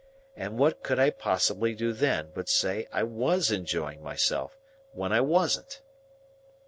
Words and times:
And 0.35 0.57
what 0.57 0.81
could 0.81 0.97
I 0.97 1.11
possibly 1.11 1.75
do 1.75 1.93
then, 1.93 2.31
but 2.33 2.49
say 2.49 2.87
I 2.91 3.03
was 3.03 3.51
enjoying 3.51 4.01
myself,—when 4.01 5.13
I 5.13 5.21
wasn't! 5.21 5.83